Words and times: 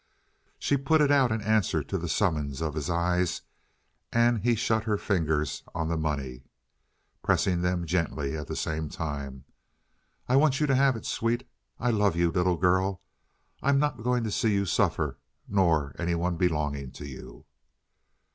She 0.57 0.77
put 0.77 0.99
it 0.99 1.11
out 1.11 1.31
in 1.31 1.41
answer 1.43 1.83
to 1.83 1.95
the 1.95 2.09
summons 2.09 2.59
of 2.59 2.73
his 2.73 2.89
eyes, 2.89 3.43
and 4.11 4.39
he 4.39 4.55
shut 4.55 4.85
her 4.85 4.97
fingers 4.97 5.61
on 5.75 5.89
the 5.89 5.95
money, 5.95 6.41
pressing 7.21 7.61
them 7.61 7.85
gently 7.85 8.35
at 8.35 8.47
the 8.47 8.55
same 8.55 8.89
time. 8.89 9.43
"I 10.27 10.37
want 10.37 10.59
you 10.59 10.65
to 10.65 10.75
have 10.75 10.95
it, 10.95 11.05
sweet. 11.05 11.47
I 11.79 11.91
love 11.91 12.15
you, 12.15 12.31
little 12.31 12.57
girl. 12.57 12.99
I'm 13.61 13.77
not 13.77 14.01
going 14.01 14.23
to 14.23 14.31
see 14.31 14.51
you 14.55 14.65
suffer, 14.65 15.19
nor 15.47 15.95
any 15.99 16.15
one 16.15 16.35
belonging 16.35 16.89
to 16.93 17.07
you." 17.07 17.45